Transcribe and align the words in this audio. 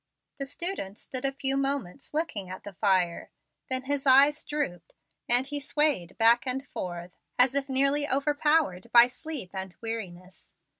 The 0.39 0.47
student 0.47 0.97
stood 0.97 1.25
a 1.25 1.31
few 1.31 1.55
moments 1.55 2.11
looking 2.11 2.49
at 2.49 2.63
the 2.63 2.73
fire; 2.73 3.29
then 3.69 3.83
his 3.83 4.07
eyes 4.07 4.43
drooped, 4.43 4.93
and 5.29 5.45
he 5.45 5.59
swayed 5.59 6.17
back 6.17 6.47
and 6.47 6.65
forth 6.65 7.11
as 7.37 7.53
if 7.53 7.69
nearly 7.69 8.09
overpowered 8.09 8.87
by 8.91 9.05
sleep 9.05 9.51
and 9.53 9.77
weariness. 9.79 10.53